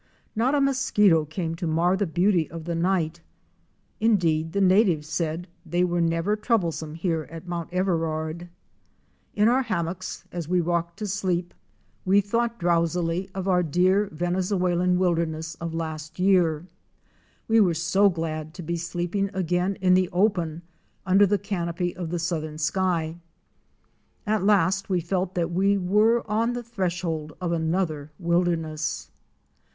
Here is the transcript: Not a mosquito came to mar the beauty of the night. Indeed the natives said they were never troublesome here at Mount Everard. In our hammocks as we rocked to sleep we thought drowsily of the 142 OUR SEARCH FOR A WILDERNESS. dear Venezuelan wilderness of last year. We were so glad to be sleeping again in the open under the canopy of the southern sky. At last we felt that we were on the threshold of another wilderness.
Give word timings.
Not 0.35 0.55
a 0.55 0.59
mosquito 0.61 1.25
came 1.25 1.53
to 1.53 1.67
mar 1.67 1.95
the 1.95 2.07
beauty 2.07 2.49
of 2.49 2.63
the 2.65 2.73
night. 2.73 3.21
Indeed 3.99 4.51
the 4.51 4.59
natives 4.59 5.07
said 5.07 5.47
they 5.63 5.83
were 5.83 6.01
never 6.01 6.35
troublesome 6.35 6.95
here 6.95 7.27
at 7.29 7.45
Mount 7.47 7.71
Everard. 7.71 8.49
In 9.35 9.47
our 9.47 9.61
hammocks 9.61 10.23
as 10.31 10.47
we 10.47 10.59
rocked 10.59 10.97
to 10.97 11.05
sleep 11.07 11.53
we 12.03 12.19
thought 12.19 12.57
drowsily 12.59 13.29
of 13.35 13.43
the 13.43 13.51
142 13.51 13.53
OUR 13.53 13.93
SEARCH 13.93 14.09
FOR 14.09 14.15
A 14.15 14.17
WILDERNESS. 14.17 14.49
dear 14.49 14.57
Venezuelan 14.57 14.97
wilderness 14.97 15.55
of 15.61 15.75
last 15.75 16.17
year. 16.17 16.65
We 17.47 17.59
were 17.59 17.75
so 17.75 18.09
glad 18.09 18.55
to 18.55 18.63
be 18.63 18.77
sleeping 18.77 19.29
again 19.35 19.75
in 19.81 19.93
the 19.93 20.09
open 20.09 20.63
under 21.05 21.27
the 21.27 21.37
canopy 21.37 21.95
of 21.95 22.09
the 22.09 22.17
southern 22.17 22.57
sky. 22.57 23.17
At 24.25 24.43
last 24.43 24.89
we 24.89 24.99
felt 24.99 25.35
that 25.35 25.51
we 25.51 25.77
were 25.77 26.27
on 26.27 26.53
the 26.53 26.63
threshold 26.63 27.33
of 27.39 27.51
another 27.51 28.09
wilderness. 28.17 29.11